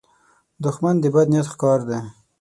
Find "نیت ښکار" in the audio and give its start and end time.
1.33-1.79